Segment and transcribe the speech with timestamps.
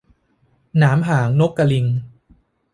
[0.77, 1.85] หนามหางนกกะลิง